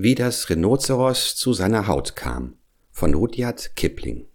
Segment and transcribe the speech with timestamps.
[0.00, 2.54] Wie das Rhinozeros zu seiner Haut kam
[2.92, 4.28] von Rudyard Kipling.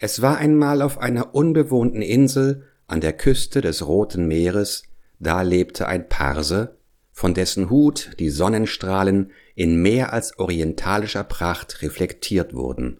[0.00, 4.82] Es war einmal auf einer unbewohnten Insel an der Küste des Roten Meeres,
[5.20, 6.76] da lebte ein Parse,
[7.12, 12.98] von dessen Hut die Sonnenstrahlen in mehr als orientalischer Pracht reflektiert wurden.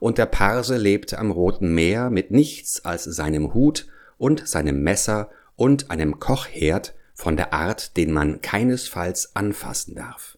[0.00, 3.86] Und der Parse lebte am Roten Meer mit nichts als seinem Hut
[4.16, 10.33] und seinem Messer und einem Kochherd von der Art, den man keinesfalls anfassen darf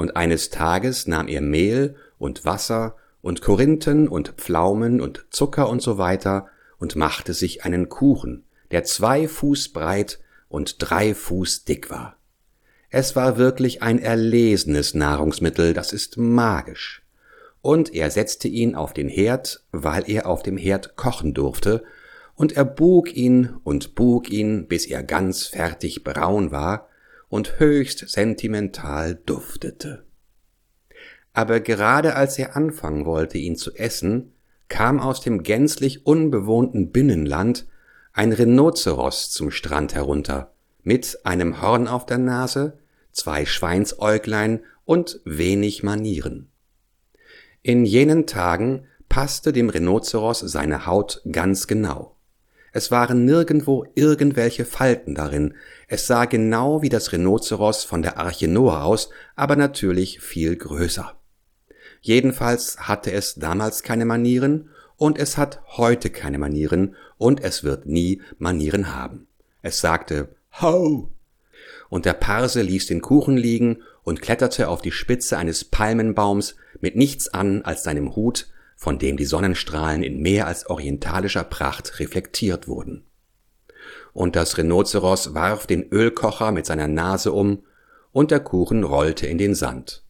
[0.00, 5.82] und eines Tages nahm er Mehl und Wasser und Korinthen und Pflaumen und Zucker und
[5.82, 6.46] so weiter
[6.78, 10.18] und machte sich einen Kuchen, der zwei Fuß breit
[10.48, 12.16] und drei Fuß dick war.
[12.88, 17.02] Es war wirklich ein erlesenes Nahrungsmittel, das ist magisch.
[17.60, 21.82] Und er setzte ihn auf den Herd, weil er auf dem Herd kochen durfte,
[22.36, 26.88] und er bug ihn und bug ihn, bis er ganz fertig braun war,
[27.30, 30.04] und höchst sentimental duftete.
[31.32, 34.32] Aber gerade als er anfangen wollte, ihn zu essen,
[34.68, 37.66] kam aus dem gänzlich unbewohnten Binnenland
[38.12, 42.78] ein Rhinozeros zum Strand herunter, mit einem Horn auf der Nase,
[43.12, 46.50] zwei Schweinsäuglein und wenig Manieren.
[47.62, 52.16] In jenen Tagen passte dem Rhinozeros seine Haut ganz genau.
[52.72, 55.54] Es waren nirgendwo irgendwelche Falten darin.
[55.88, 61.14] Es sah genau wie das Rhinozeros von der Arche Noah aus, aber natürlich viel größer.
[62.00, 67.86] Jedenfalls hatte es damals keine Manieren und es hat heute keine Manieren und es wird
[67.86, 69.26] nie Manieren haben.
[69.62, 70.28] Es sagte
[70.60, 71.10] Ho!
[71.88, 76.96] Und der Parse ließ den Kuchen liegen und kletterte auf die Spitze eines Palmenbaums mit
[76.96, 78.48] nichts an als seinem Hut,
[78.80, 83.04] von dem die Sonnenstrahlen in mehr als orientalischer Pracht reflektiert wurden.
[84.14, 87.62] Und das Rhinozeros warf den Ölkocher mit seiner Nase um,
[88.10, 90.02] und der Kuchen rollte in den Sand.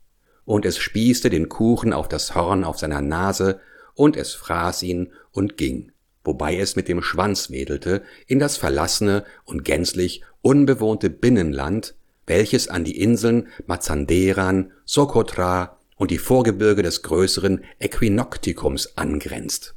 [0.45, 3.59] Und es spießte den Kuchen auf das Horn auf seiner Nase,
[3.95, 5.91] und es fraß ihn und ging,
[6.23, 12.85] wobei es mit dem Schwanz wedelte, in das verlassene und gänzlich unbewohnte Binnenland, welches an
[12.85, 19.75] die Inseln Mazanderan, Sokotra und die Vorgebirge des größeren Äquinoktikums angrenzt.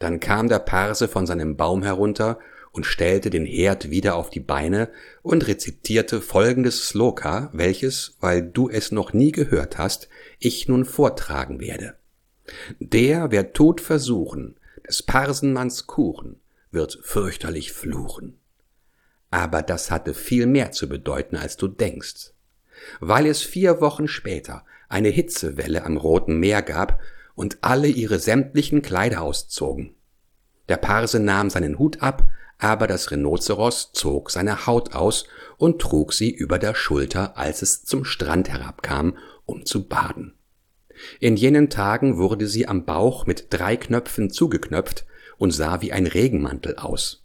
[0.00, 2.40] Dann kam der Parse von seinem Baum herunter
[2.72, 4.90] und stellte den Herd wieder auf die Beine
[5.22, 10.08] und rezitierte folgendes Sloka, welches, weil du es noch nie gehört hast,
[10.40, 11.94] ich nun vortragen werde.
[12.80, 16.40] Der, wer Tod versuchen, des Parsenmanns Kuchen,
[16.72, 18.36] wird fürchterlich fluchen.
[19.30, 22.32] Aber das hatte viel mehr zu bedeuten, als du denkst.
[23.00, 27.00] Weil es vier Wochen später eine Hitzewelle am Roten Meer gab
[27.34, 29.94] und alle ihre sämtlichen Kleider auszogen.
[30.68, 32.28] Der Parse nahm seinen Hut ab,
[32.58, 37.84] aber das Rhinozeros zog seine Haut aus und trug sie über der Schulter, als es
[37.84, 39.16] zum Strand herabkam,
[39.46, 40.34] um zu baden.
[41.20, 45.06] In jenen Tagen wurde sie am Bauch mit drei Knöpfen zugeknöpft
[45.36, 47.24] und sah wie ein Regenmantel aus.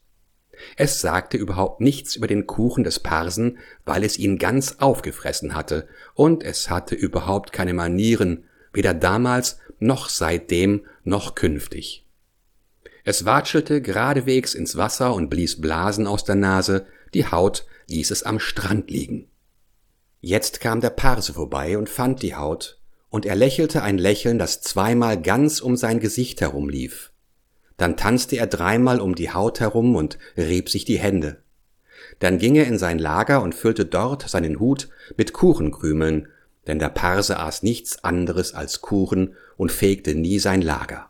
[0.77, 5.87] Es sagte überhaupt nichts über den Kuchen des Parsen, weil es ihn ganz aufgefressen hatte,
[6.13, 12.05] und es hatte überhaupt keine Manieren, weder damals noch seitdem noch künftig.
[13.03, 18.23] Es watschelte geradewegs ins Wasser und blies Blasen aus der Nase, die Haut ließ es
[18.23, 19.27] am Strand liegen.
[20.21, 24.61] Jetzt kam der Parse vorbei und fand die Haut, und er lächelte ein Lächeln, das
[24.61, 27.11] zweimal ganz um sein Gesicht herumlief.
[27.77, 31.41] Dann tanzte er dreimal um die Haut herum und rieb sich die Hände.
[32.19, 36.27] Dann ging er in sein Lager und füllte dort seinen Hut mit Kuchenkrümeln,
[36.67, 41.09] denn der Parse aß nichts anderes als Kuchen und fegte nie sein Lager.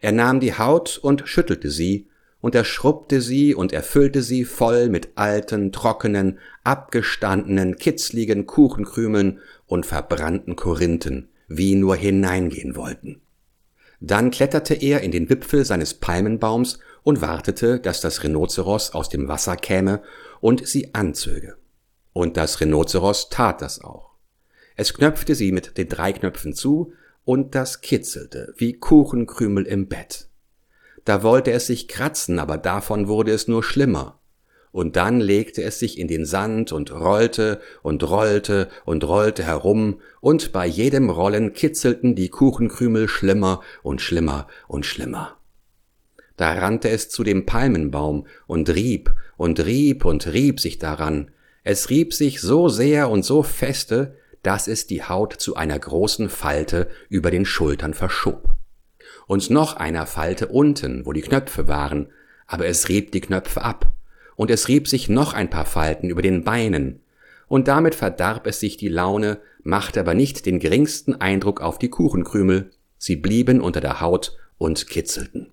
[0.00, 2.08] Er nahm die Haut und schüttelte sie,
[2.40, 9.84] und er schrubbte sie und erfüllte sie voll mit alten, trockenen, abgestandenen, kitzligen Kuchenkrümeln und
[9.84, 13.20] verbrannten Korinthen, wie nur hineingehen wollten.
[14.06, 19.26] Dann kletterte er in den Wipfel seines Palmenbaums und wartete, dass das Rhinozeros aus dem
[19.26, 20.00] Wasser käme
[20.40, 21.56] und sie anzöge.
[22.12, 24.10] Und das Rhinozeros tat das auch.
[24.76, 26.92] Es knöpfte sie mit den drei Knöpfen zu,
[27.24, 30.28] und das kitzelte wie Kuchenkrümel im Bett.
[31.04, 34.20] Da wollte es sich kratzen, aber davon wurde es nur schlimmer
[34.76, 40.02] und dann legte es sich in den Sand und rollte und rollte und rollte herum,
[40.20, 45.38] und bei jedem Rollen kitzelten die Kuchenkrümel schlimmer und schlimmer und schlimmer.
[46.36, 51.30] Da rannte es zu dem Palmenbaum und rieb und rieb und rieb sich daran.
[51.64, 56.28] Es rieb sich so sehr und so feste, dass es die Haut zu einer großen
[56.28, 58.50] Falte über den Schultern verschob.
[59.26, 62.08] Und noch einer Falte unten, wo die Knöpfe waren,
[62.46, 63.95] aber es rieb die Knöpfe ab
[64.36, 67.00] und es rieb sich noch ein paar Falten über den Beinen,
[67.48, 71.90] und damit verdarb es sich die Laune, machte aber nicht den geringsten Eindruck auf die
[71.90, 75.52] Kuchenkrümel, sie blieben unter der Haut und kitzelten.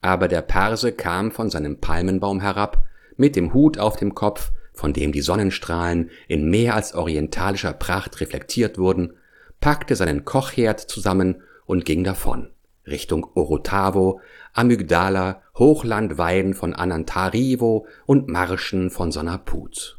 [0.00, 2.84] Aber der Perse kam von seinem Palmenbaum herab,
[3.16, 8.20] mit dem Hut auf dem Kopf, von dem die Sonnenstrahlen in mehr als orientalischer Pracht
[8.20, 9.14] reflektiert wurden,
[9.60, 12.50] packte seinen Kochherd zusammen und ging davon,
[12.90, 14.20] Richtung Orotavo,
[14.52, 19.98] Amygdala, Hochlandweiden von Anantarivo und Marschen von Sonaput.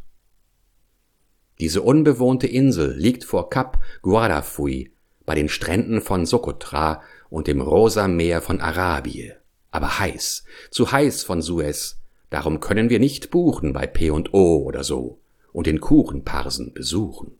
[1.59, 4.93] Diese unbewohnte Insel liegt vor Kap Guardafui,
[5.25, 9.33] bei den Stränden von Sokotra und dem rosa Meer von Arabie.
[9.71, 11.99] Aber heiß, zu heiß von Suez,
[12.29, 15.19] darum können wir nicht buchen bei P&O oder so
[15.51, 17.38] und den Kuchenparsen besuchen.